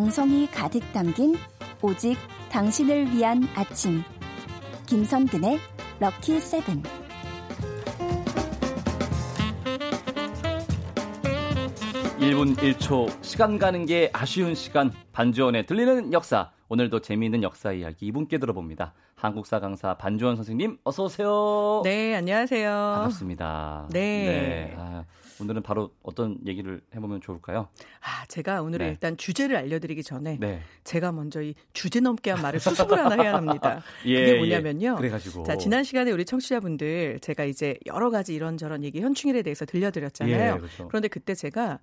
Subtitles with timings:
[0.00, 1.34] 정성이 가득 담긴
[1.82, 2.16] 오직
[2.50, 4.00] 당신을 위한 아침.
[4.86, 5.58] 김선근의
[5.98, 6.82] 럭키 세븐.
[12.18, 18.94] 일분일초 시간 가는 게 아쉬운 시간 반주원의 들리는 역사 오늘도 재미있는 역사 이야기 이분께 들어봅니다.
[19.16, 21.82] 한국사 강사 반주원 선생님 어서 오세요.
[21.84, 22.70] 네 안녕하세요.
[22.70, 23.88] 반갑습니다.
[23.90, 24.00] 네.
[24.00, 24.74] 네.
[24.78, 25.04] 아,
[25.40, 27.68] 오늘은 바로 어떤 얘기를 해보면 좋을까요?
[28.00, 28.90] 아, 제가 오늘은 네.
[28.90, 30.62] 일단 주제를 알려드리기 전에 네.
[30.84, 33.82] 제가 먼저 이 주제 넘게 한 말을 수습을 하나 해야 합니다.
[34.06, 34.94] 예, 그게 뭐냐면요.
[34.94, 34.96] 예.
[34.96, 35.44] 그래가지고.
[35.44, 40.54] 자, 지난 시간에 우리 청취자분들 제가 이제 여러 가지 이런저런 얘기 현충일에 대해서 들려드렸잖아요.
[40.54, 40.88] 예, 그렇죠.
[40.88, 41.78] 그런데 그때 제가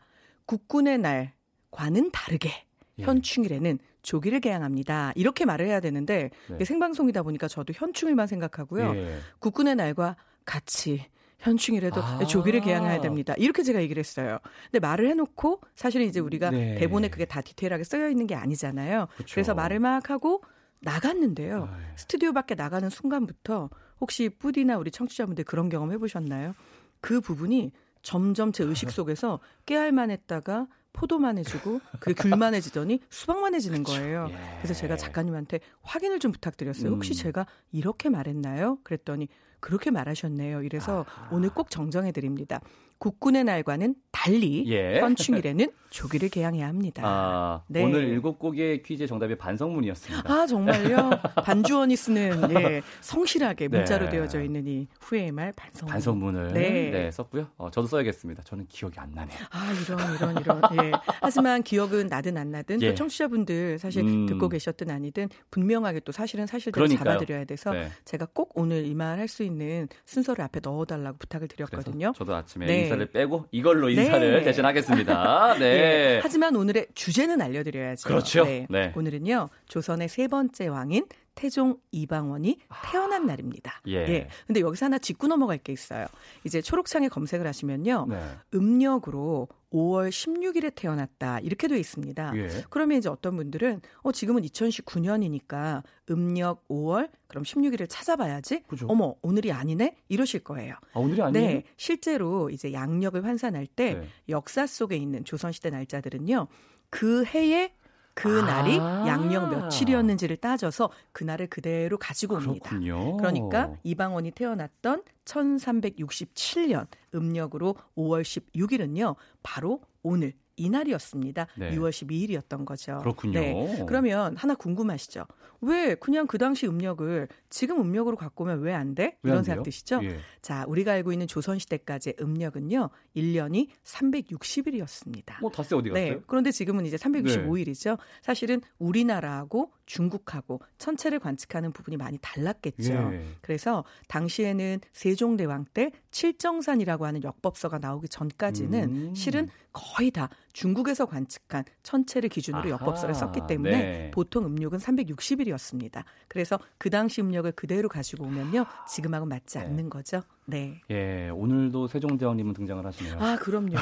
[0.45, 2.51] 국군의 날과는 다르게
[2.99, 3.03] 예.
[3.03, 5.11] 현충일에는 조기를 개항합니다.
[5.15, 6.63] 이렇게 말을 해야 되는데 네.
[6.63, 8.95] 생방송이다 보니까 저도 현충일만 생각하고요.
[8.95, 9.17] 예.
[9.39, 11.05] 국군의 날과 같이
[11.39, 12.25] 현충일에도 아.
[12.25, 13.33] 조기를 개항해야 됩니다.
[13.37, 14.39] 이렇게 제가 얘기를 했어요.
[14.71, 16.75] 근데 말을 해놓고 사실은 이제 우리가 네.
[16.75, 19.07] 대본에 그게 다 디테일하게 쓰여 있는 게 아니잖아요.
[19.17, 19.35] 그쵸.
[19.35, 20.41] 그래서 말을 막 하고
[20.79, 21.69] 나갔는데요.
[21.71, 21.81] 아이.
[21.95, 26.53] 스튜디오 밖에 나가는 순간부터 혹시 뿌디나 우리 청취자분들 그런 경험 해보셨나요?
[27.01, 33.83] 그 부분이 점점 제 의식 속에서 깨알만 했다가 포도만 해주고 그게 귤만 해지더니 수박만 해지는
[33.83, 34.27] 거예요.
[34.31, 34.37] 예.
[34.61, 36.91] 그래서 제가 작가님한테 확인을 좀 부탁드렸어요.
[36.91, 37.15] 혹시 음.
[37.15, 38.79] 제가 이렇게 말했나요?
[38.83, 39.27] 그랬더니
[39.59, 40.63] 그렇게 말하셨네요.
[40.63, 42.61] 이래서 오늘 꼭 정정해 드립니다.
[42.99, 44.99] 국군의 날과는 달리 예.
[44.99, 47.01] 현충일에는 조기를 개항해야 합니다.
[47.05, 47.81] 아, 네.
[47.83, 50.31] 오늘 일곱 곡의 퀴즈의 정답이 반성문이었습니다.
[50.31, 51.09] 아 정말요?
[51.45, 54.11] 반주원이 쓰는 예, 성실하게 문자로 네.
[54.11, 55.91] 되어져 있는 이 후회의 말 반성문.
[55.93, 56.89] 반성문을 네.
[56.91, 57.11] 네.
[57.11, 57.47] 썼고요.
[57.57, 58.43] 어, 저도 써야겠습니다.
[58.43, 59.37] 저는 기억이 안 나네요.
[59.51, 60.61] 아 이런 이런 이런.
[60.85, 60.91] 예.
[61.21, 62.89] 하지만 기억은 나든 안 나든 예.
[62.89, 64.25] 또 청취자분들 사실 음.
[64.25, 67.13] 듣고 계셨든 아니든 분명하게 또 사실은 사실대로 그러니까요.
[67.13, 67.89] 잡아드려야 돼서 네.
[68.03, 72.11] 제가 꼭 오늘 이 말 할 수 있는 순서를 앞에 넣어달라고 부탁을 드렸거든요.
[72.15, 72.86] 저도 아침에 네.
[72.87, 74.43] 인사를 빼고 이걸로 인사를 네.
[74.43, 75.55] 대신하겠습니다.
[75.59, 75.65] 네.
[75.65, 76.19] 예.
[76.21, 78.07] 하지만 오늘의 주제는 알려드려야죠.
[78.07, 78.45] 그렇죠.
[78.45, 78.67] 네.
[78.69, 78.93] 네.
[78.95, 82.57] 오늘은요 조선의 세 번째 왕인 태종 이방원이
[82.91, 83.81] 태어난 날입니다.
[83.87, 84.27] 예.
[84.47, 86.07] 근데 여기서 하나 짚고 넘어갈 게 있어요.
[86.43, 88.07] 이제 초록창에 검색을 하시면요.
[88.09, 88.19] 네.
[88.55, 92.33] 음력으로 5월 16일에 태어났다 이렇게 돼 있습니다.
[92.35, 92.49] 예.
[92.69, 98.63] 그러면 이제 어떤 분들은 어 지금은 2019년이니까 음력 5월 그럼 16일을 찾아봐야지.
[98.67, 98.87] 그죠.
[98.89, 100.75] 어머 오늘이 아니네 이러실 거예요.
[100.93, 101.47] 아, 오늘이 아니에요?
[101.47, 104.07] 네, 실제로 이제 양력을 환산할 때 네.
[104.29, 106.47] 역사 속에 있는 조선 시대 날짜들은요,
[106.89, 107.73] 그 해에
[108.17, 108.45] 그 아.
[108.45, 112.69] 날이 양력 며칠이었는지를 따져서 그 날을 그대로 가지고 옵니다.
[112.69, 113.15] 그렇군요.
[113.17, 121.47] 그러니까 이방원이 태어났던 1367년 음력으로 5월 16일은요, 바로 오늘 이날이었습니다.
[121.55, 121.71] 네.
[121.75, 122.97] 6월 12일이었던 거죠.
[122.99, 123.39] 그렇군요.
[123.39, 123.85] 네.
[123.87, 125.25] 그러면 하나 궁금하시죠?
[125.61, 129.17] 왜 그냥 그 당시 음력을 지금 음력으로 갖고 오면 왜 안 돼?
[129.23, 129.63] 왜안 이런 생각?
[129.63, 129.99] 드시죠?
[130.03, 130.17] 예.
[130.41, 135.41] 자, 우리가 알고 있는 조선시대까지의 음력은요, 1년이 360일이었습니다.
[135.41, 136.13] 뭐 닷새 어디 갔어요?
[136.15, 136.19] 네.
[136.27, 137.97] 그런데 지금은 이제 365일이죠.
[138.21, 142.93] 사실은 우리나라하고 중국하고 천체를 관측하는 부분이 많이 달랐겠죠.
[142.93, 143.25] 예.
[143.41, 149.15] 그래서 당시에는 세종대왕 때 칠정산이라고 하는 역법서가 나오기 전까지는 음.
[149.15, 152.69] 실은 거의 다 중국에서 관측한 천체를 기준으로 아하.
[152.71, 154.11] 역법서를 썼기 때문에 네.
[154.11, 156.03] 보통 음력은 360일이었습니다.
[156.27, 158.65] 그래서 그 당시 음력을 그대로 가지고 오면요.
[158.87, 159.65] 지금하고 맞지 네.
[159.65, 160.21] 않는 거죠.
[160.49, 160.79] 네.
[160.89, 163.17] 예, 오늘도 세종대왕님은 등장을 하시네요.
[163.19, 163.71] 아, 그럼요.
[163.71, 163.79] 네.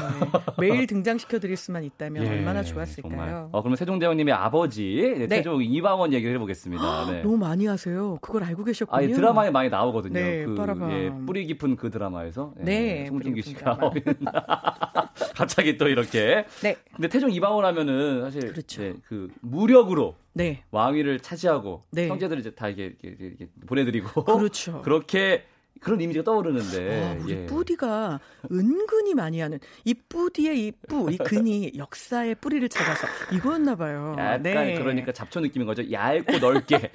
[0.59, 2.87] 매일 등장시켜 드릴 수만 있다면 예, 얼마나 정말.
[2.87, 3.49] 좋았을까요?
[3.51, 5.37] 어, 그러면 세종대왕님의 아버지 네, 네.
[5.37, 7.11] 태종 이방원 얘기를 해보겠습니다.
[7.11, 7.21] 네.
[7.21, 8.17] 너무 많이 하세요.
[8.19, 8.97] 그걸 알고 계셨군요.
[8.97, 10.13] 아, 이 드라마에 많이 나오거든요.
[10.13, 10.91] 네, 그 빠라밤.
[10.91, 13.77] 예, 뿌리 깊은 그 드라마에서 예, 네, 송중기 씨가.
[15.35, 16.45] 갑자기 또 이렇게.
[16.63, 16.75] 네.
[16.95, 18.81] 근데 태종 이방원 하면은 사실 그렇죠.
[18.83, 20.63] 예, 그 무력으로 네.
[20.71, 22.07] 왕위를 차지하고 네.
[22.07, 24.81] 형제들을 이제 다 이게, 이게, 이게 보내드리고 그렇죠.
[24.83, 25.45] 그렇게
[25.85, 27.45] 그런 이미지가 떠오르는데 아, 우리 예.
[27.45, 28.19] 뿌디가
[28.51, 34.15] 은근히 많이 하는 이 뿌디의 이 뿌, 이 근이 역사의 뿌리를 찾아서 이거였나 봐요.
[34.17, 34.73] 약간 네.
[34.79, 35.89] 그러니까 잡초 느낌인 거죠.
[35.91, 36.91] 얇고 넓게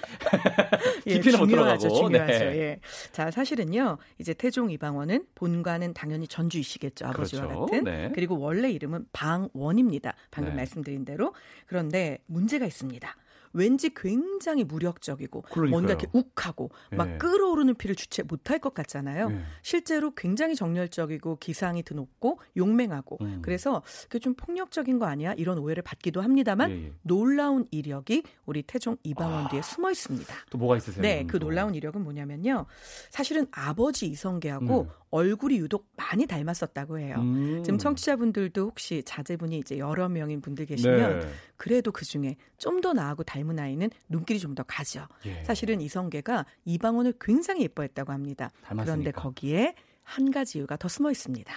[1.07, 2.09] 예, 깊이는 못 중요하죠, 들어가고.
[2.09, 2.33] 중요하죠.
[2.33, 2.57] 네.
[2.59, 2.81] 예.
[3.13, 3.99] 자, 사실은요.
[4.19, 7.07] 이제 태종 이방원은 본관은 당연히 전주이시겠죠.
[7.07, 7.67] 아버지와 그렇죠.
[7.67, 7.85] 같은.
[7.85, 8.11] 네.
[8.13, 10.15] 그리고 원래 이름은 방원입니다.
[10.33, 10.57] 방금 네.
[10.57, 11.33] 말씀드린 대로.
[11.67, 13.15] 그런데 문제가 있습니다.
[13.53, 15.71] 왠지 굉장히 무력적이고 그러니까요.
[15.71, 17.19] 뭔가 이렇게 욱하고 막 예.
[17.19, 19.31] 끓어오르는 피를 주체 못할 것 같잖아요.
[19.31, 19.41] 예.
[19.63, 23.39] 실제로 굉장히 정열적이고 기상이 드높고 용맹하고 음.
[23.43, 25.33] 그래서 그게 좀 폭력적인 거 아니야?
[25.35, 26.93] 이런 오해를 받기도 합니다만 예, 예.
[27.03, 30.35] 놀라운 이력이 우리 태종 이방원 뒤에 숨어 있습니다.
[30.51, 31.03] 또 뭐가 있으세요?
[31.03, 31.47] 네, 그럼 그 또?
[31.47, 32.67] 놀라운 이력은 뭐냐면요.
[33.11, 34.89] 사실은 아버지 이성계하고 음.
[35.11, 37.17] 얼굴이 유독 많이 닮았었다고 해요.
[37.19, 37.63] 음.
[37.65, 41.29] 지금 청취자분들도 혹시 자제분이 이제 여러 명인 분들 계시면 네.
[41.61, 45.07] 그래도 그 중에 좀 더 나하고 닮은 아이는 눈길이 좀 더 가죠.
[45.27, 45.45] 예.
[45.45, 48.51] 사실은 이성계가 이방원을 굉장히 예뻐했다고 합니다.
[48.63, 48.85] 닮았으니까.
[48.85, 51.53] 그런데 거기에 한 가지 이유가 더 숨어 있습니다.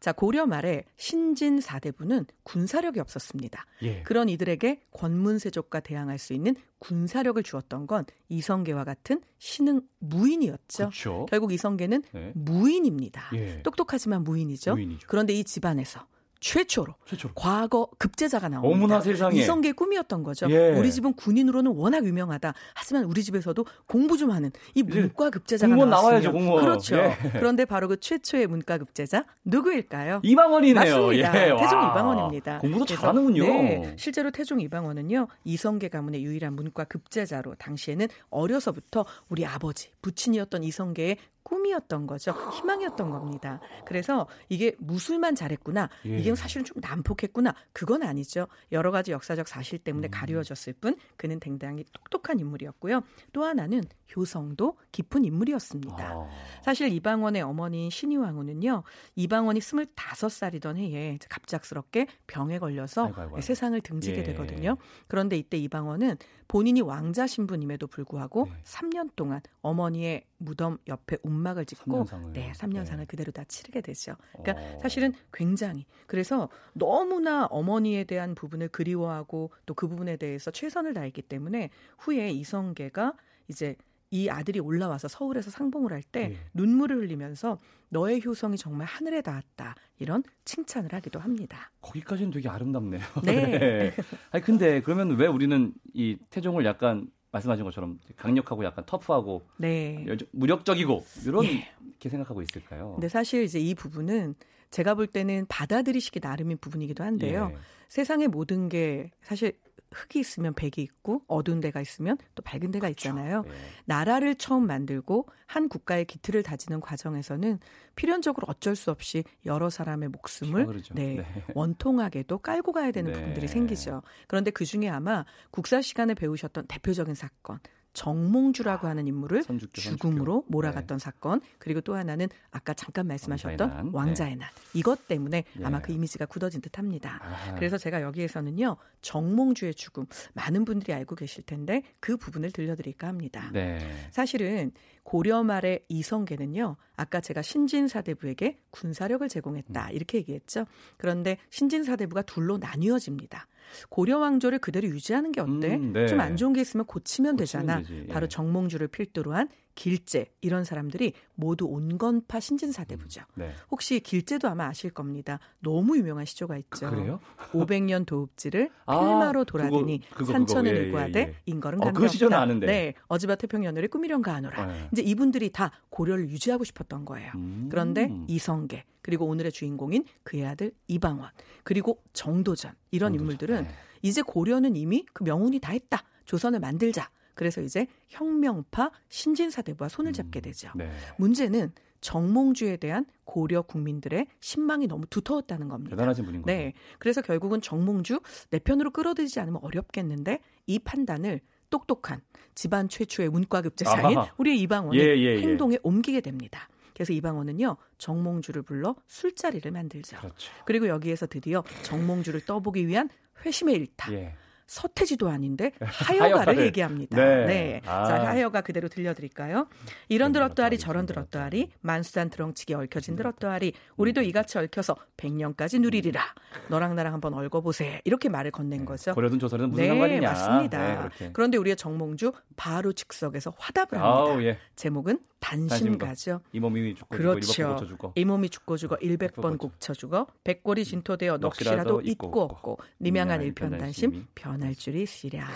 [0.00, 3.64] 자, 고려 말에 신진 사대부는 군사력이 없었습니다.
[3.82, 4.02] 예.
[4.02, 10.88] 그런 이들에게 권문세족과 대항할 수 있는 군사력을 주었던 건 이성계와 같은 신흥 무인이었죠.
[10.88, 11.26] 그쵸?
[11.30, 12.32] 결국 이성계는 네.
[12.34, 13.30] 무인입니다.
[13.34, 13.62] 예.
[13.62, 14.74] 똑똑하지만 무인이죠.
[14.74, 15.06] 무인이죠.
[15.08, 16.06] 그런데 이 집안에서
[16.44, 17.32] 최초로, 최초로.
[17.34, 18.76] 과거 급제자가 나옵니다.
[18.76, 19.34] 어머나 세상에.
[19.34, 20.46] 이성계의 꿈이었던 거죠.
[20.50, 20.72] 예.
[20.72, 22.52] 우리 집은 군인으로는 워낙 유명하다.
[22.74, 25.74] 하지만 우리 집에서도 공부 좀 하는 이 문과 급제자가.
[25.74, 26.60] 공무원.
[26.60, 26.96] 그렇죠.
[26.96, 27.16] 예.
[27.32, 30.20] 그런데 바로 그 최초의 문과 급제자 누구일까요?
[30.22, 30.74] 이방원이네요.
[30.74, 31.48] 맞습니다.
[31.48, 31.56] 예.
[31.56, 32.58] 태종 이방원입니다.
[32.58, 33.44] 공부도 잘하는군요.
[33.44, 35.28] 네, 실제로 태종 이방원은요.
[35.44, 42.32] 이성계 가문의 유일한 문과 급제자로 당시에는 어려서부터 우리 아버지 부친이었던 이성계의 꿈이었던 거죠.
[42.32, 43.60] 희망이었던 겁니다.
[43.86, 45.88] 그래서 이게 무술만 잘했구나.
[46.06, 46.18] 예.
[46.18, 47.54] 이게 사실은 좀 난폭했구나.
[47.72, 48.48] 그건 아니죠.
[48.72, 50.10] 여러 가지 역사적 사실 때문에 음.
[50.10, 53.02] 가려졌을 뿐 그는 굉장히 똑똑한 인물이었고요.
[53.32, 53.82] 또 하나는
[54.16, 56.04] 효성도 깊은 인물이었습니다.
[56.04, 56.28] 아.
[56.62, 58.82] 사실 이방원의 어머니인 신이왕후는요.
[59.16, 63.40] 이방원이 25살이던 해에 갑작스럽게 병에 걸려서 아이고, 아이고, 아이고.
[63.42, 64.22] 세상을 등지게 예.
[64.24, 64.76] 되거든요.
[65.08, 66.16] 그런데 이때 이방원은
[66.48, 68.52] 본인이 왕자 신부임에도 불구하고 네.
[68.64, 72.32] 3년 동안 어머니의 무덤 옆에 움막을 짓고 3년상을.
[72.32, 73.04] 네, 3년상을 네.
[73.06, 74.16] 그대로 다 치르게 되죠.
[74.32, 74.78] 그러니까 어.
[74.80, 81.70] 사실은 굉장히 그래서 너무나 어머니에 대한 부분을 그리워하고 또 그 부분에 대해서 최선을 다했기 때문에
[81.98, 83.14] 후에 이성계가
[83.48, 83.76] 이제
[84.10, 86.36] 이 아들이 올라와서 서울에서 상봉을 할때 네.
[86.54, 87.58] 눈물을 흘리면서
[87.88, 91.70] 너의 효성이 정말 하늘에 닿았다 이런 칭찬을 하기도 합니다.
[91.80, 93.02] 거기까지는 되게 아름답네요.
[93.24, 93.32] 네.
[93.58, 93.92] 네.
[94.30, 100.06] 아니 근데 그러면 왜 우리는 이 태종을 약간 말씀하신 것처럼 강력하고 약간 터프하고 네.
[100.32, 101.68] 무력적이고 이런 예.
[101.84, 102.92] 이렇게 생각하고 있을까요?
[102.92, 104.36] 근데 사실 이제 이 부분은
[104.70, 107.50] 제가 볼 때는 받아들이시기 나름인 부분이기도 한데요.
[107.52, 107.58] 예.
[107.88, 109.52] 세상의 모든 게 사실
[109.94, 112.88] 흙이 있으면 백이 있고 어두운 데가 있으면 또 밝은 데가.
[112.94, 113.42] 있잖아요.
[113.42, 113.50] 네.
[113.86, 117.58] 나라를 처음 만들고 한 국가의 기틀을 다지는 과정에서는
[117.96, 121.44] 필연적으로 어쩔 수 없이 여러 사람의 목숨을 네, 네.
[121.54, 123.18] 원통하게도 깔고 가야 되는 네.
[123.18, 124.02] 부분들이 생기죠.
[124.26, 127.58] 그런데 그 중에 아마 국사 시간에 배우셨던 대표적인 사건
[127.94, 130.52] 정몽주라고 아, 하는 인물을 선죽교, 죽음으로 선죽교.
[130.52, 131.02] 몰아갔던 네.
[131.02, 134.48] 사건 그리고 또 하나는 아까 잠깐 말씀하셨던 왕자의 난, 왕자의 난.
[134.54, 134.78] 네.
[134.78, 135.64] 이것 때문에 예.
[135.64, 137.20] 아마 그 이미지가 굳어진 듯합니다.
[137.22, 137.54] 아.
[137.54, 143.50] 그래서 제가 여기에서는요 정몽주의 죽음 많은 분들이 알고 계실 텐데 그 부분을 들려드릴까 합니다.
[143.52, 143.78] 네.
[144.10, 144.72] 사실은
[145.04, 149.92] 고려 말의 이성계는요 아까 제가 신진사대부에게 군사력을 제공했다 음.
[149.92, 150.66] 이렇게 얘기했죠.
[150.96, 153.46] 그런데 신진사대부가 둘로 나뉘어집니다.
[153.88, 155.76] 고려 왕조를 그대로 유지하는 게 어때?
[155.76, 156.06] 음, 네.
[156.06, 157.78] 좀안 좋은 게 있으면 고치면, 되잖아.
[157.78, 158.12] 되지, 예.
[158.12, 163.22] 바로 정몽주를 필두로 한 길제 이런 사람들이 모두 온건파 신진사대부죠.
[163.34, 163.52] 음, 네.
[163.70, 165.40] 혹시 길제도 아마 아실 겁니다.
[165.60, 166.86] 너무 유명한 시조가 있죠.
[166.86, 167.20] 아, 그래요?
[167.52, 171.34] 500년 도읍지를 아, 필마로 돌아다니 그거, 그거, 산천을 그거, 예, 일구하되 예, 예.
[171.46, 172.66] 인거는 어, 그 시조는 아는데.
[172.66, 174.66] 네, 어지바 태평연을 꾸미령 가하노라.
[174.66, 174.88] 네.
[174.92, 177.32] 이제 이분들이 다 고려를 유지하고 싶었던 거예요.
[177.34, 177.68] 음.
[177.70, 181.28] 그런데 이성계 그리고 오늘의 주인공인 그의 아들 이방원
[181.62, 183.20] 그리고 정도전 이런 정도전.
[183.20, 183.68] 인물들은 네.
[184.00, 186.02] 이제 고려는 이미 그 명운이 다 했다.
[186.24, 187.10] 조선을 만들자.
[187.34, 190.70] 그래서 이제 혁명파 신진사대부와 손을 음, 잡게 되죠.
[190.74, 190.90] 네.
[191.18, 195.90] 문제는 정몽주에 대한 고려 국민들의 신망이 너무 두터웠다는 겁니다.
[195.96, 196.46] 대단하신 분인 거죠.
[196.50, 196.72] 네.
[196.98, 202.22] 그래서 결국은 정몽주 내 편으로 끌어들이지 않으면 어렵겠는데 이 판단을 똑똑한
[202.54, 205.42] 집안 최초의 문과급제사인 우리 이방원이 예, 예, 예.
[205.42, 206.68] 행동에 옮기게 됩니다.
[206.94, 210.16] 그래서 이방원은요 정몽주를 불러 술자리를 만들죠.
[210.18, 210.52] 그렇죠.
[210.64, 213.08] 그리고 여기에서 드디어 정몽주를 떠보기 위한
[213.44, 214.12] 회심의 일타.
[214.12, 214.34] 예.
[214.66, 217.16] 서태지도 아닌데 하여가를 얘기합니다.
[217.16, 217.46] 네.
[217.46, 217.80] 네.
[217.84, 218.04] 아.
[218.06, 219.68] 자, 하여가 그대로 들려드릴까요?
[220.08, 226.22] 이런 들었더하리 저런 들었더하리 만수단 드렁치기 얽혀진 들었더하리 우리도 이같이 얽혀서 백년까지 누리리라.
[226.68, 228.00] 너랑 나랑 한번 얽어보세.
[228.04, 228.84] 이렇게 말을 건넨 네.
[228.86, 229.12] 거죠.
[229.12, 230.28] 고려든 조선은 무슨 네, 상관이냐.
[230.30, 231.08] 맞습니다.
[231.18, 234.32] 네, 그런데 우리의 정몽주 바로 즉석에서 화답을 합니다.
[234.32, 234.58] 아우, 예.
[234.76, 236.40] 제목은 단심가죠.
[236.52, 237.52] 이 몸이 죽고 그렇죠.
[237.52, 238.12] 죽고 죽어.
[238.14, 244.26] 이 몸이 죽고 죽어 일백0번 곡쳐 죽어 백골이 진토되어 넋이라도 잊고 없고 니명한 일편 단심
[244.34, 245.46] 변할 줄이 있으랴.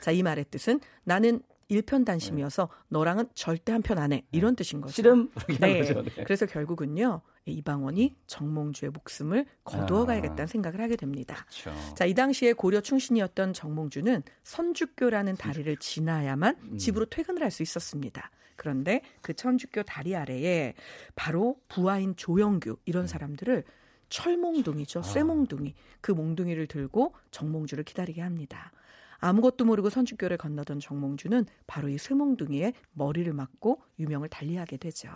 [0.00, 4.24] 자, 이 말의 뜻은 나는 일편단심이어서 너랑은 절대 한 편 안 해.
[4.32, 4.92] 이런 뜻인 거죠.
[4.92, 5.30] 싫음.
[5.60, 5.82] 네.
[5.82, 6.24] 네.
[6.24, 7.20] 그래서 결국은요.
[7.46, 10.46] 이방원이 정몽주의 목숨을 거두어 가야겠다는 아.
[10.46, 11.46] 생각을 하게 됩니다.
[11.62, 11.94] 그렇죠.
[11.94, 16.76] 자, 이 당시에 고려 충신이었던 정몽주는 선주교라는 다리를 지나야만 음.
[16.78, 18.30] 집으로 퇴근을 할 수 있었습니다.
[18.56, 20.74] 그런데 그 천주교 다리 아래에
[21.14, 23.06] 바로 부하인 조영규 이런 음.
[23.06, 23.64] 사람들을
[24.10, 25.00] 철몽둥이죠.
[25.00, 25.02] 아.
[25.02, 25.74] 쇠몽둥이.
[26.00, 28.72] 그 몽둥이를 들고 정몽주를 기다리게 합니다.
[29.18, 35.10] 아무것도 모르고 선주교를 건너던 정몽주는 바로 이 쇠몽둥이에 머리를 맞고 유명을 달리하게 되죠.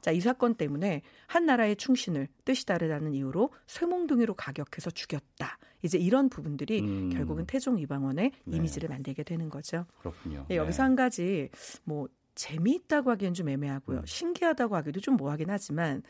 [0.00, 5.58] 자, 이 사건 때문에 한 나라의 충신을 뜻이 다르다는 이유로 쇠몽둥이로 가격해서 죽였다.
[5.82, 7.10] 이제 이런 부분들이 음.
[7.10, 8.56] 결국은 태종 이방원의 네.
[8.56, 9.86] 이미지를 만들게 되는 거죠.
[10.00, 10.46] 그렇군요.
[10.48, 10.82] 네, 여기서 네.
[10.82, 11.50] 한 가지
[11.84, 14.00] 뭐 재미있다고 하기엔 좀 애매하고요.
[14.00, 14.06] 음.
[14.06, 16.02] 신기하다고 하기도 좀 뭐하긴 하지만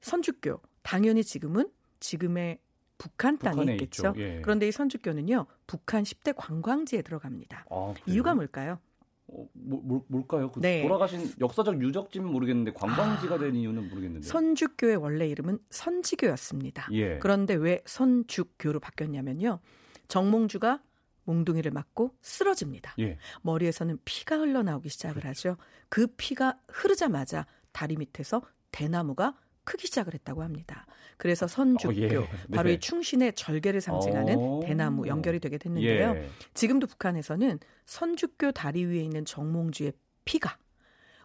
[0.00, 1.68] 선주교 당연히 지금은
[2.00, 2.58] 지금의
[2.98, 4.14] 북한 땅에 있겠죠.
[4.16, 4.40] 예.
[4.40, 7.66] 그런데 이 선주교는요, 북한 10대 관광지에 들어갑니다.
[7.70, 8.78] 아, 이유가 뭘까요?
[9.26, 10.50] 어, 뭐, 뭐 뭘까요?
[10.52, 10.82] 그 네.
[10.82, 14.26] 돌아가신 역사적 유적지는 모르겠는데 관광지가 아, 된 이유는 모르겠는데.
[14.26, 16.88] 선주교의 원래 이름은 선지교였습니다.
[16.92, 17.18] 예.
[17.18, 19.60] 그런데 왜 선주교로 바뀌었냐면요.
[20.08, 20.82] 정몽주가
[21.24, 22.94] 몽둥이를 맞고 쓰러집니다.
[23.00, 23.18] 예.
[23.42, 25.50] 머리에서는 피가 흘러나오기 시작을 그렇죠.
[25.50, 25.58] 하죠.
[25.88, 29.34] 그 피가 흐르자마자 다리 밑에서 대나무가
[29.64, 30.86] 크기 시작을 했다고 합니다.
[31.16, 32.28] 그래서 선주교, 어, 예.
[32.54, 32.74] 바로 네.
[32.74, 34.60] 이 충신의 절개를 상징하는 어.
[34.64, 36.14] 대나무 연결이 되게 됐는데요.
[36.16, 36.28] 예.
[36.54, 39.92] 지금도 북한에서는 선주교 다리 위에 있는 정몽주의
[40.24, 40.58] 피가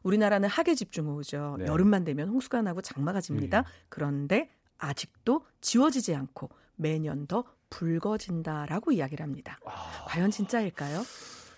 [0.04, 1.58] 우리나라는 하계 집중호우죠.
[1.60, 1.66] 네.
[1.66, 3.60] 여름만 되면 홍수가 나고 장마가 집니다.
[3.60, 3.64] 음.
[3.90, 9.60] 그런데 아직도 지워지지 않고 매년 더 붉어진다라고 이야기를 합니다.
[9.66, 10.06] 아...
[10.08, 11.04] 과연 진짜일까요?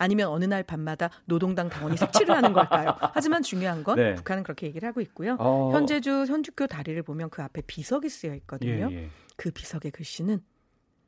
[0.01, 2.97] 아니면 어느 날 밤마다 노동당 당원이 색칠을 하는 걸까요?
[3.13, 4.15] 하지만 중요한 건 네.
[4.15, 5.37] 북한은 그렇게 얘기를 하고 있고요.
[5.39, 5.69] 어...
[5.73, 8.89] 현재주 현주교 다리를 보면 그 앞에 비석이 쓰여 있거든요.
[8.91, 9.09] 예, 예.
[9.35, 10.41] 그 비석의 글씨는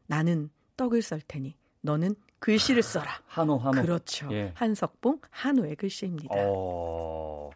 [0.06, 3.20] 나는 떡을 썰 테니 너는 글씨를 써라.
[3.26, 3.82] 한호 한호.
[3.82, 4.30] 그렇죠.
[4.32, 4.52] 예.
[4.54, 6.36] 한석봉 한호의 글씨입니다.
[6.38, 7.50] 어...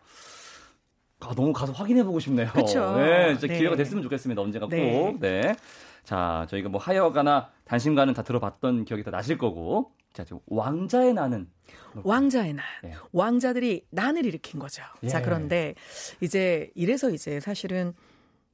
[1.19, 2.47] 아, 너무 가서 확인해 보고 싶네요.
[2.51, 2.95] 그렇죠.
[2.97, 3.59] 네, 진짜 네.
[3.59, 4.41] 기회가 됐으면 좋겠습니다.
[4.41, 4.91] 언젠가 네.
[4.91, 5.19] 꼭.
[5.19, 5.55] 네.
[6.03, 9.91] 자, 저희가 뭐 하여가나 단심가는 다 들어봤던 기억이 다 나실 거고.
[10.13, 11.47] 자, 지금 왕자의 난은
[12.03, 12.65] 왕자의 난.
[12.83, 12.93] 네.
[13.11, 14.83] 왕자들이 난을 일으킨 거죠.
[15.03, 15.07] 예.
[15.07, 15.75] 자, 그런데
[16.21, 17.93] 이제 이래서 이제 사실은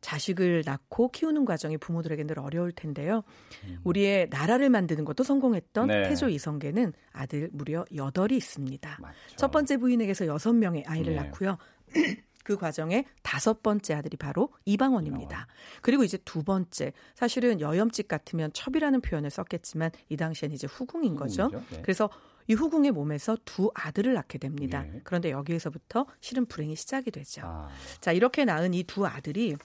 [0.01, 3.24] 자식을 낳고 키우는 과정이 부모들에게 늘 어려울 텐데요.
[3.63, 3.79] 음.
[3.84, 6.03] 우리의 나라를 만드는 것도 성공했던 네.
[6.10, 8.98] 태조 이성계는 아들 무려 8이 있습니다.
[9.01, 9.36] 맞죠.
[9.38, 11.22] 첫 번째 부인에게서 6명의 아이를 네.
[11.22, 11.58] 낳고요.
[12.43, 15.25] 그 과정에 다섯 번째 아들이 바로 이방원입니다.
[15.25, 15.47] 이방원.
[15.81, 21.50] 그리고 이제 두 번째 사실은 여염집 같으면 첩이라는 표현을 썼겠지만 이 당시에는 이제 후궁인 거죠.
[21.50, 21.81] 네.
[21.81, 22.09] 그래서
[22.47, 24.85] 이 후궁의 몸에서 두 아들을 낳게 됩니다.
[24.85, 25.00] 예.
[25.05, 27.41] 그런데 여기에서부터 실은 불행이 시작이 되죠.
[27.45, 27.69] 아.
[28.01, 29.55] 자 이렇게 낳은 이 두 아들이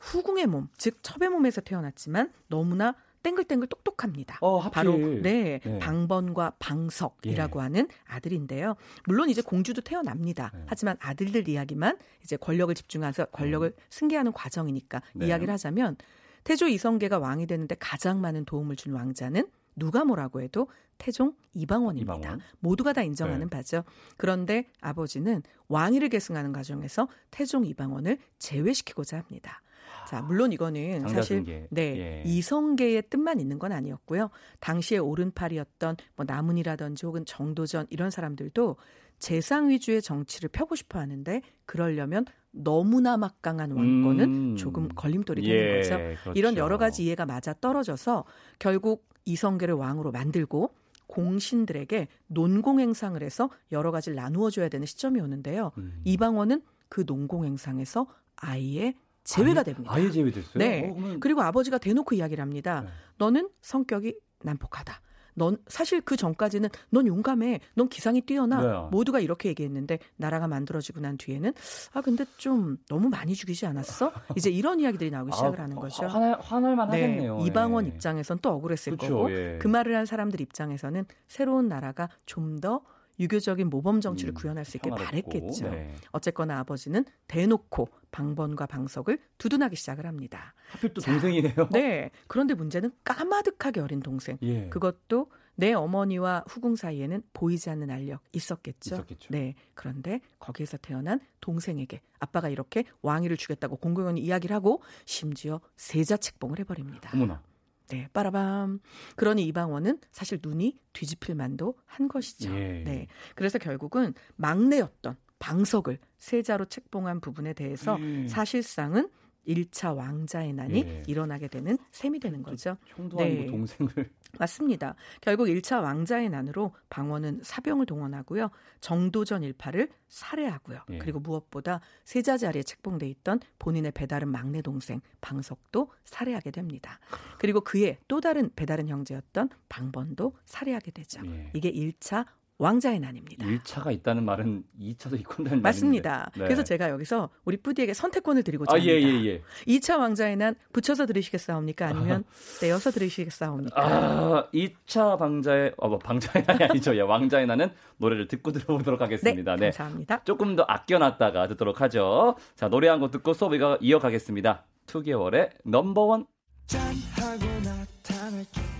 [0.00, 4.38] 후궁의 몸, 즉 첩의 몸에서 태어났지만 너무나 땡글땡글 똑똑합니다.
[4.40, 7.62] 어, 바로 네, 네, 방번과 방석이라고 예.
[7.62, 8.76] 하는 아들인데요.
[9.06, 10.52] 물론 이제 공주도 태어납니다.
[10.54, 10.62] 네.
[10.66, 13.82] 하지만 아들들 이야기만 이제 권력을 집중해서 권력을 음.
[13.90, 15.26] 승계하는 과정이니까 네.
[15.26, 15.96] 이야기를 하자면
[16.44, 22.16] 태조 이성계가 왕이 되는데 가장 많은 도움을 준 왕자는 누가 뭐라고 해도 태종 이방원입니다.
[22.16, 22.40] 이방원?
[22.60, 23.50] 모두가 다 인정하는 네.
[23.50, 23.84] 바죠.
[24.18, 29.62] 그런데 아버지는 왕위를 계승하는 과정에서 태종 이방원을 제외시키고자 합니다.
[30.06, 32.22] 자, 물론 이거는 사실 네, 예.
[32.24, 34.30] 이성계의 뜻만 있는 건 아니었고요.
[34.60, 38.76] 당시에 오른팔이었던 뭐 남은이라든지 혹은 정도전 이런 사람들도
[39.18, 44.56] 재상 위주의 정치를 펴고 싶어 하는데 그러려면 너무나 막강한 왕권은 음.
[44.56, 45.96] 조금 걸림돌이 되는 예, 거죠.
[45.96, 46.32] 그렇죠.
[46.34, 48.24] 이런 여러 가지 이해가 맞아 떨어져서
[48.58, 50.74] 결국 이성계를 왕으로 만들고
[51.06, 55.72] 공신들에게 논공 행상을 해서 여러 가지를 나누어 줘야 되는 시점이 오는데요.
[55.78, 56.00] 음.
[56.04, 58.06] 이방원은 그 논공 행상에서
[58.36, 59.92] 아예 제외가 아예, 됩니다.
[59.92, 60.54] 아예 제외됐어요?
[60.54, 60.90] 네.
[60.90, 61.20] 어, 그러면...
[61.20, 62.82] 그리고 아버지가 대놓고 이야기를 합니다.
[62.82, 62.88] 네.
[63.18, 65.00] 너는 성격이 난폭하다.
[65.34, 68.88] 넌 사실 그 전까지는 넌 용감해, 넌 기상이 뛰어나 네.
[68.90, 71.52] 모두가 이렇게 얘기했는데 나라가 만들어지고 난 뒤에는
[71.92, 74.12] 아 근데 좀 너무 많이 죽이지 않았어?
[74.36, 76.06] 이제 이런 이야기들이 나오기 아, 시작을 하는 거죠.
[76.06, 77.02] 화날, 화날만 네.
[77.02, 77.40] 하겠네요.
[77.44, 77.88] 이방원 예.
[77.88, 79.58] 입장에선 또 억울했을 그쵸, 거고 예.
[79.60, 82.80] 그 말을 한 사람들 입장에서는 새로운 나라가 좀 더
[83.18, 85.70] 유교적인 모범 정치를 음, 구현할 수 있게 바랬겠죠.
[85.70, 85.94] 네.
[86.12, 90.54] 어쨌거나 아버지는 대놓고 방번과 방석을 두둔하기 시작을 합니다.
[90.68, 91.68] 하필 또 자, 동생이네요.
[91.72, 92.10] 네.
[92.26, 94.38] 그런데 문제는 까마득하게 어린 동생.
[94.42, 94.68] 예.
[94.68, 98.96] 그것도 내 어머니와 후궁 사이에는 보이지 않는 알력 있었겠죠.
[98.96, 99.28] 있었겠죠.
[99.30, 99.54] 네.
[99.74, 107.10] 그런데 거기에서 태어난 동생에게 아빠가 이렇게 왕위를 주겠다고 공공연히 이야기를 하고 심지어 세자 책봉을 해버립니다.
[107.14, 107.42] 어머나.
[107.88, 108.80] 네, 빠라밤.
[109.16, 112.54] 그러니 이방원은 사실 눈이 뒤집힐 만도 한 것이죠.
[112.56, 112.82] 예.
[112.84, 113.06] 네.
[113.34, 118.26] 그래서 결국은 막내였던 방석을 세자로 책봉한 부분에 대해서 음.
[118.28, 119.08] 사실상은
[119.46, 121.02] 1차 왕자의 난이 예.
[121.06, 122.78] 일어나게 되는 셈이 되는 거죠.
[122.86, 123.24] 형도 네.
[123.24, 124.10] 아니고 동생을.
[124.38, 124.94] 맞습니다.
[125.20, 128.50] 결국 1차 왕자의 난으로 방원은 사병을 동원하고요.
[128.80, 130.80] 정도전 일파를 살해하고요.
[130.90, 130.98] 예.
[130.98, 137.00] 그리고 무엇보다 세자 자리에 책봉돼 있던 본인의 배다른 막내 동생 방석도 살해하게 됩니다.
[137.38, 141.20] 그리고 그의 또 다른 배다른 형제였던 방번도 살해하게 되죠.
[141.26, 141.50] 예.
[141.54, 142.26] 이게 1차
[142.58, 143.44] 왕자의 난입니다.
[143.46, 146.30] 1차가 있다는 말은 2차도 있고 한다는 맞습니다.
[146.36, 146.44] 네.
[146.44, 148.92] 그래서 제가 여기서 우리 뿌디에게 선택권을 드리고자 아, 합니다.
[148.94, 149.42] 예, 예, 예.
[149.66, 151.88] 2차 왕자의 난 붙여서 들으시겠사옵니까?
[151.88, 152.24] 아니면
[152.60, 153.74] 떼어서 들으시겠사옵니까?
[153.82, 156.94] 아, 2차 방자의 어, 뭐 방자의 난이 아니죠.
[156.96, 159.56] 예, 왕자의 난은 노래를 듣고 들어보도록 하겠습니다.
[159.56, 160.16] 네, 감사합니다.
[160.18, 160.22] 네.
[160.24, 162.36] 조금 더 아껴놨다가 듣도록 하죠.
[162.54, 164.64] 자, 노래 한 곡 듣고 수업 이어가겠습니다.
[164.86, 166.26] 2개월의 넘버원
[166.66, 166.80] 짠
[167.16, 168.73] 하고 나타날게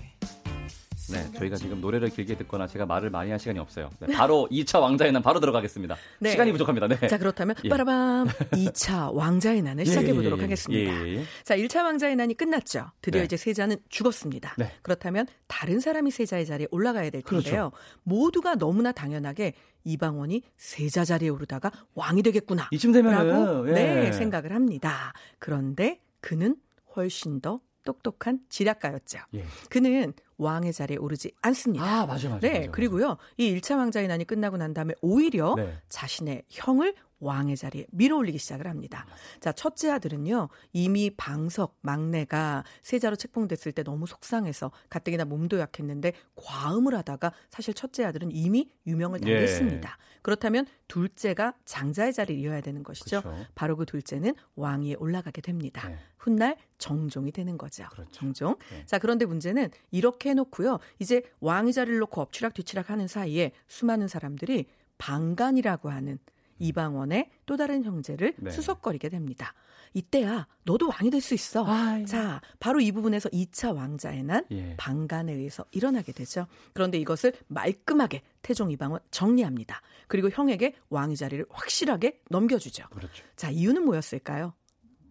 [1.10, 3.90] 네, 저희가 지금 노래를 길게 듣거나 제가 말을 많이 할 시간이 없어요.
[4.00, 5.96] 네, 바로 2차 왕자의 난 바로 들어가겠습니다.
[6.20, 6.30] 네.
[6.30, 6.88] 시간이 부족합니다.
[6.88, 7.08] 네.
[7.08, 7.68] 자, 그렇다면 예.
[7.68, 11.06] 빠라밤 2차 왕자의 난을 시작해 보도록 예, 예, 예, 하겠습니다.
[11.08, 12.90] 예, 자, 1차 왕자의 난이 끝났죠.
[13.02, 13.26] 드디어 네.
[13.26, 14.54] 이제 세자는 죽었습니다.
[14.58, 14.72] 네.
[14.82, 17.70] 그렇다면 다른 사람이 세자의 자리에 올라가야 될 텐데요.
[17.70, 17.72] 그렇죠.
[18.02, 22.68] 모두가 너무나 당연하게 이방원이 세자 자리에 오르다가 왕이 되겠구나.
[22.72, 25.12] 이쯤 되면은 네, 생각을 합니다.
[25.38, 26.56] 그런데 그는
[26.96, 29.18] 훨씬 더 똑똑한 지략가였죠.
[29.34, 29.44] 예.
[29.68, 31.84] 그는 왕의 자리에 오르지 않습니다.
[31.84, 32.40] 아, 맞아, 맞아.
[32.40, 33.16] 네, 맞아, 그리고요.
[33.36, 35.78] 이 1차 왕자의 난이 끝나고 난 다음에 오히려 네.
[35.88, 39.06] 자신의 형을 왕의 자리에 밀어올리기 시작을 합니다.
[39.40, 46.94] 자, 첫째 아들은요, 이미 방석, 막내가 세자로 책봉됐을 때 너무 속상해서 가뜩이나 몸도 약했는데 과음을
[46.94, 49.96] 하다가 사실 첫째 아들은 이미 유명을 달렸습니다.
[49.98, 50.20] 예.
[50.22, 53.22] 그렇다면 둘째가 장자의 자리를 이어야 되는 것이죠.
[53.22, 53.46] 그렇죠.
[53.54, 55.88] 바로 그 둘째는 왕위에 올라가게 됩니다.
[55.88, 55.98] 네.
[56.18, 57.84] 훗날 정종이 되는 거죠.
[57.90, 58.10] 그렇죠.
[58.10, 58.56] 정종.
[58.70, 58.86] 네.
[58.86, 60.78] 자, 그런데 문제는 이렇게 해놓고요.
[60.98, 64.66] 이제 왕위 자리를 놓고 엎치락 뒤치락 하는 사이에 수많은 사람들이
[64.98, 66.18] 방간이라고 하는
[66.58, 68.50] 이방원의 또 다른 형제를 네.
[68.50, 69.54] 수석거리게 됩니다.
[69.92, 71.64] 이때야 너도 왕이 될 수 있어.
[71.66, 72.04] 아유.
[72.04, 74.74] 자, 바로 이 부분에서 2차 왕자의 난 예.
[74.76, 76.46] 방간에 의해서 일어나게 되죠.
[76.72, 79.80] 그런데 이것을 말끔하게 태종 이방원 정리합니다.
[80.08, 82.88] 그리고 형에게 왕위 자리를 확실하게 넘겨주죠.
[82.90, 83.24] 그렇죠.
[83.36, 84.52] 자, 이유는 뭐였을까요?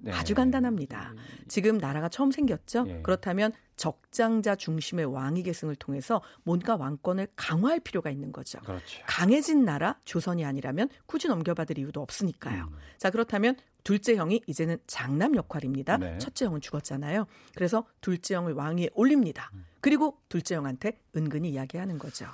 [0.03, 0.11] 네.
[0.11, 1.13] 아주 간단합니다.
[1.47, 2.85] 지금 나라가 처음 생겼죠.
[2.87, 3.01] 예.
[3.03, 8.59] 그렇다면 적장자 중심의 왕위 계승을 통해서 뭔가 왕권을 강화할 필요가 있는 거죠.
[8.59, 9.01] 그렇죠.
[9.07, 12.65] 강해진 나라 조선이 아니라면 굳이 넘겨받을 이유도 없으니까요.
[12.65, 12.77] 음.
[12.97, 15.97] 자 그렇다면 둘째 형이 이제는 장남 역할입니다.
[15.97, 16.17] 네.
[16.17, 17.25] 첫째 형은 죽었잖아요.
[17.55, 19.51] 그래서 둘째 형을 왕위에 올립니다.
[19.53, 19.65] 음.
[19.79, 22.27] 그리고 둘째 형한테 은근히 이야기하는 거죠.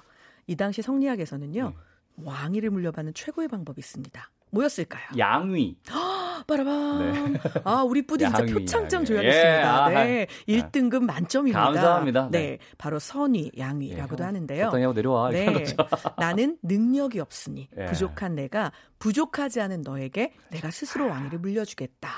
[0.47, 1.69] 이 당시 성리학에서는요.
[1.69, 1.75] 네.
[2.23, 4.29] 왕위를 물려받는 최고의 방법이 있습니다.
[4.51, 5.05] 뭐였을까요?
[5.17, 5.77] 양위.
[6.47, 7.33] 빠라밤.
[7.33, 7.39] 네.
[7.63, 9.91] 아, 우리 뿌디 진짜 표창장 줘야겠습니다.
[9.91, 9.95] 예.
[9.95, 10.27] 네.
[10.47, 11.63] 1등급 만점입니다.
[11.63, 12.29] 감사합니다.
[12.31, 12.39] 네.
[12.39, 12.57] 네.
[12.77, 14.25] 바로 선위, 양위라고도 예.
[14.25, 14.63] 하는데요.
[14.65, 15.29] 적당히 내려와.
[15.31, 15.65] 네.
[16.17, 17.85] 나는 능력이 없으니 예.
[17.85, 22.09] 부족한 내가 부족하지 않은 너에게 내가 스스로 왕위를 물려주겠다.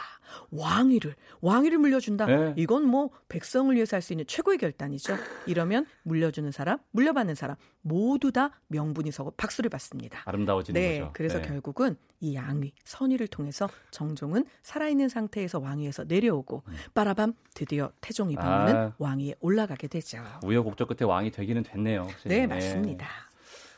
[0.52, 2.26] 왕위를 왕위를 물려준다.
[2.26, 2.54] 네.
[2.58, 5.16] 이건 뭐 백성을 위해서 할 수 있는 최고의 결단이죠.
[5.46, 10.22] 이러면 물려주는 사람, 물려받는 사람 모두 다 명분이 서고 박수를 받습니다.
[10.26, 11.12] 아름다워지는 네, 거죠.
[11.14, 11.48] 그래서 네.
[11.48, 16.74] 결국은 이 양위, 선위를 통해서 정종은 살아있는 상태에서 왕위에서 내려오고 음.
[16.94, 18.96] 빠라밤 드디어 태종 이방원은 아.
[18.98, 20.24] 왕위에 올라가게 되죠.
[20.44, 22.08] 우여곡절 끝에 왕이 되기는 됐네요.
[22.26, 23.08] 네, 네, 맞습니다.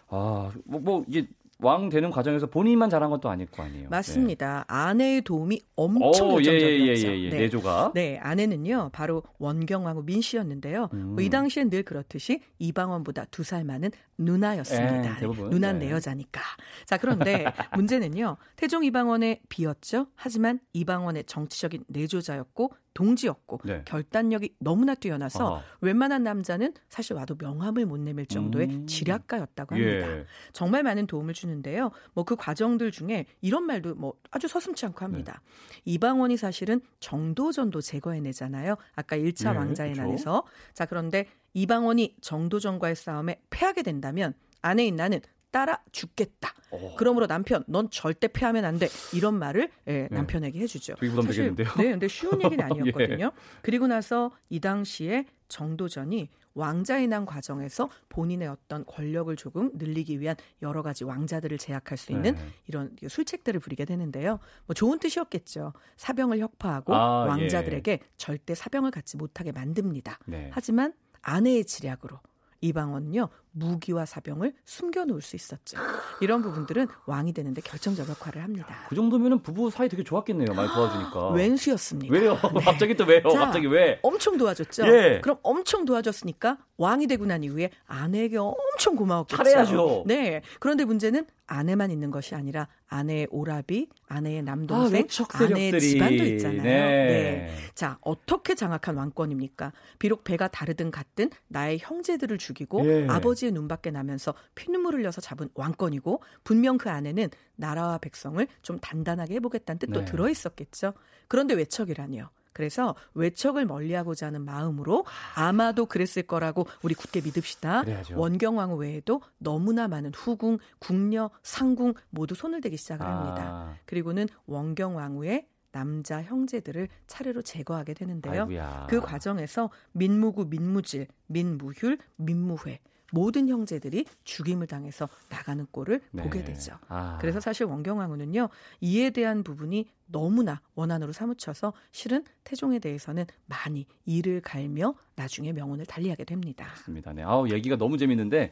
[0.10, 1.28] 아, 뭐, 뭐 이게
[1.64, 3.90] 왕 되는 과정에서 본인만 잘한 것도 아닐 거 아니에요.
[3.90, 4.66] 맞습니다.
[4.68, 4.74] 네.
[4.74, 7.08] 아내의 도움이 엄청 오, 요점적이었죠.
[7.08, 7.30] 예, 예, 예, 예.
[7.30, 7.38] 네.
[7.40, 7.92] 내조가.
[7.96, 10.90] 네, 아내는요 바로 원경왕후 민씨였는데요.
[10.94, 11.16] 음.
[11.16, 15.18] 뭐 이 당시엔 늘 그렇듯이 이방원보다 두 살 많은 누나였습니다.
[15.20, 15.86] 에, 누난 네.
[15.88, 16.42] 내 여자니까.
[16.86, 17.46] 자 그런데
[17.76, 20.08] 문제는요 태종 이방원의 비였죠.
[20.16, 23.82] 하지만 이방원의 정치적인 내조자였고 동지였고 네.
[23.86, 25.64] 결단력이 너무나 뛰어나서 아하.
[25.82, 28.88] 웬만한 남자는 사실 와도 명함을 못 내밀 정도의 음.
[28.88, 30.18] 지략가였다고 합니다.
[30.18, 30.26] 예.
[30.52, 31.92] 정말 많은 도움을 주는데요.
[32.14, 35.42] 뭐 그 과정들 중에 이런 말도 뭐 아주 서슴치 않고 합니다.
[35.44, 35.82] 네.
[35.86, 38.76] 이방원이 사실은 정도전도 제거해내잖아요.
[38.96, 40.08] 아까 1차 예, 왕자의 그렇죠.
[40.08, 40.44] 난에서.
[40.74, 45.20] 자, 그런데 이방원이 정도전과의 싸움에 패하게 된다면 아내인 나는
[45.54, 46.52] 따라 죽겠다.
[46.72, 46.78] 오.
[46.78, 46.96] 어.
[46.98, 48.90] 그러므로 남편, 넌 절대 패하면 안 돼.
[49.14, 50.08] 이런 말을 예, 네.
[50.10, 50.96] 남편에게 해주죠.
[50.96, 51.68] 되게 부담되겠는데요.
[51.78, 53.26] 네, 근데 쉬운 얘기는 아니었거든요.
[53.26, 53.60] 예.
[53.62, 60.82] 그리고 나서 이 당시에 정도전이 왕자의 난 과정에서 본인의 어떤 권력을 조금 늘리기 위한 여러
[60.82, 62.48] 가지 왕자들을 제약할 수 있는 네.
[62.68, 64.40] 이런 술책들을 부리게 되는데요.
[64.66, 65.74] 뭐 좋은 뜻이었겠죠.
[65.98, 67.30] 사병을 혁파하고 아, 예.
[67.30, 68.00] 왕자들에게 예.
[68.18, 70.18] 절대 사병을 갖지 못하게 만듭니다.
[70.26, 70.50] 네.
[70.52, 72.20] 하지만 아내의 지략으로
[72.64, 75.78] 이방원은요 무기와 사병을 숨겨놓을 수 있었죠.
[76.22, 78.76] 이런 부분들은 왕이 되는데 결정적 역할을 합니다.
[78.90, 80.54] 그 정도면은 부부 사이 되게 좋았겠네요.
[80.56, 81.30] 많이 도와주니까.
[81.36, 82.14] 왼수였습니다.
[82.14, 82.34] 왜요?
[82.56, 82.62] 네.
[82.64, 83.22] 갑자기 또 왜요?
[83.30, 84.00] 자, 갑자기 왜?
[84.02, 84.88] 엄청 도와줬죠.
[84.88, 85.20] 예.
[85.22, 89.44] 그럼 엄청 도와줬으니까 왕이 되고 난 이후에 아내에게 엄청 고마웠겠죠.
[89.44, 90.04] 잘해야죠.
[90.08, 90.42] 네.
[90.60, 96.64] 그런데 문제는 아내만 있는 것이 아니라 아내의 오라비, 아내의 남동생, 아, 아내의 집안도 있잖아요.
[96.64, 96.72] 네.
[96.72, 97.56] 네.
[97.76, 99.72] 자, 어떻게 장악한 왕권입니까?
[100.00, 103.08] 비록 배가 다르든 같든 나의 형제들을 죽이고 예.
[103.08, 109.78] 아버지의 눈밖에 나면서 피눈물 흘려서 잡은 왕권이고 분명 그 안에는 나라와 백성을 좀 단단하게 해보겠다는
[109.78, 110.06] 뜻도 네.
[110.06, 110.94] 들어 있었겠죠.
[111.28, 112.30] 그런데 외척이라니요.
[112.54, 117.82] 그래서 외척을 멀리하고자 하는 마음으로 아마도 그랬을 거라고 우리 굳게 믿읍시다.
[117.84, 118.18] 그래야죠.
[118.18, 123.44] 원경왕후 외에도 너무나 많은 후궁, 궁녀, 상궁 모두 손을 대기 시작을 합니다.
[123.44, 123.76] 아.
[123.86, 128.44] 그리고는 원경왕후의 남자 형제들을 차례로 제거하게 되는데요.
[128.44, 128.88] 아이고야.
[128.90, 132.80] 그 과정에서 민무구, 민무질, 민무휼, 민무회
[133.14, 136.24] 모든 형제들이 죽임을 당해서 나가는 꼴을 네.
[136.24, 136.76] 보게 되죠.
[136.88, 137.20] 아.
[137.22, 138.50] 그래서 사실 원경왕후는요
[138.82, 146.24] 이에 대한 부분이 너무나 원한으로 사무쳐서 실은 태종에 대해서는 많이 이를 갈며 나중에 명운을 달리하게
[146.24, 146.66] 됩니다.
[146.66, 147.14] 맞습니다.
[147.14, 147.22] 네.
[147.22, 148.52] 아우 얘기가 너무 재밌는데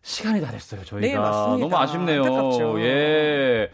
[0.00, 0.82] 시간이 다 됐어요.
[0.84, 1.68] 저희가 네, 맞습니다.
[1.68, 2.24] 너무 아쉽네요.
[2.24, 2.80] 안타깝죠.
[2.80, 3.70] 예.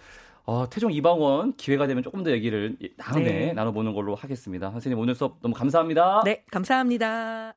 [0.47, 3.53] 어, 태종 이방원 기회가 되면 조금 더 얘기를 다음에 네.
[3.53, 4.71] 나눠보는 걸로 하겠습니다.
[4.73, 6.23] 선생님 오늘 수업 너무 감사합니다.
[6.25, 7.55] 네, 감사합니다.